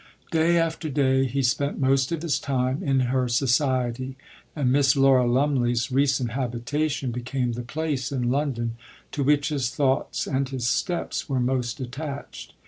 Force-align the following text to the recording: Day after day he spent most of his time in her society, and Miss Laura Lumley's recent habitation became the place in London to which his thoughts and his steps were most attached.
Day 0.31 0.57
after 0.57 0.89
day 0.89 1.25
he 1.27 1.43
spent 1.43 1.79
most 1.79 2.11
of 2.11 2.23
his 2.23 2.39
time 2.39 2.81
in 2.81 3.01
her 3.01 3.27
society, 3.27 4.15
and 4.55 4.71
Miss 4.71 4.95
Laura 4.95 5.27
Lumley's 5.27 5.91
recent 5.91 6.31
habitation 6.31 7.11
became 7.11 7.51
the 7.51 7.61
place 7.61 8.11
in 8.11 8.31
London 8.31 8.77
to 9.11 9.21
which 9.21 9.49
his 9.49 9.69
thoughts 9.69 10.25
and 10.25 10.49
his 10.49 10.65
steps 10.65 11.29
were 11.29 11.39
most 11.39 11.79
attached. 11.79 12.55